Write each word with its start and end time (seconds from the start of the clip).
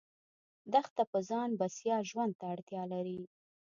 دښته 0.73 1.03
په 1.11 1.19
ځان 1.29 1.49
بسیا 1.59 1.97
ژوند 2.09 2.33
ته 2.39 2.45
اړتیا 2.53 2.83
لري. 2.93 3.19